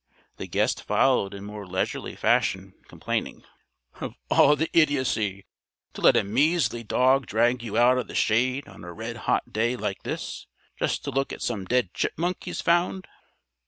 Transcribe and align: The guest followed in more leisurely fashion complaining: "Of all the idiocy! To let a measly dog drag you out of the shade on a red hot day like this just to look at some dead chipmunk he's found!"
The 0.37 0.47
guest 0.47 0.81
followed 0.81 1.31
in 1.35 1.43
more 1.45 1.67
leisurely 1.67 2.15
fashion 2.15 2.73
complaining: 2.87 3.43
"Of 3.99 4.15
all 4.31 4.55
the 4.55 4.67
idiocy! 4.73 5.45
To 5.93 6.01
let 6.01 6.17
a 6.17 6.23
measly 6.23 6.81
dog 6.83 7.27
drag 7.27 7.61
you 7.61 7.77
out 7.77 7.99
of 7.99 8.07
the 8.07 8.15
shade 8.15 8.67
on 8.67 8.83
a 8.83 8.91
red 8.93 9.17
hot 9.29 9.53
day 9.53 9.75
like 9.75 10.01
this 10.01 10.47
just 10.79 11.03
to 11.03 11.11
look 11.11 11.31
at 11.31 11.43
some 11.43 11.65
dead 11.65 11.93
chipmunk 11.93 12.45
he's 12.45 12.61
found!" 12.61 13.05